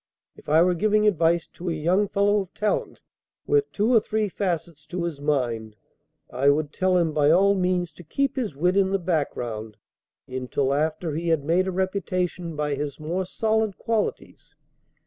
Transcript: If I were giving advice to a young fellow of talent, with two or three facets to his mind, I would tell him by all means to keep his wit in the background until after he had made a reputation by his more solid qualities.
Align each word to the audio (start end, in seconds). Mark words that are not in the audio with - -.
If 0.35 0.49
I 0.49 0.63
were 0.63 0.73
giving 0.73 1.05
advice 1.07 1.45
to 1.53 1.69
a 1.69 1.73
young 1.73 2.07
fellow 2.07 2.39
of 2.41 2.51
talent, 2.55 3.03
with 3.45 3.71
two 3.71 3.93
or 3.93 3.99
three 3.99 4.29
facets 4.29 4.87
to 4.87 5.03
his 5.03 5.19
mind, 5.21 5.75
I 6.31 6.49
would 6.49 6.73
tell 6.73 6.97
him 6.97 7.13
by 7.13 7.29
all 7.29 7.53
means 7.53 7.91
to 7.91 8.03
keep 8.03 8.35
his 8.35 8.55
wit 8.55 8.75
in 8.75 8.89
the 8.89 8.97
background 8.97 9.77
until 10.27 10.73
after 10.73 11.11
he 11.13 11.27
had 11.27 11.43
made 11.43 11.67
a 11.67 11.71
reputation 11.71 12.55
by 12.55 12.73
his 12.73 12.99
more 12.99 13.27
solid 13.27 13.77
qualities. 13.77 14.55